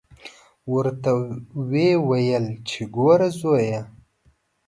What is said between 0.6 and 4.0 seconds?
ورته ویې ویل چې ګوره زویه.